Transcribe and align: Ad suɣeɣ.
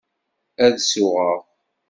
Ad 0.65 0.75
suɣeɣ. 0.89 1.39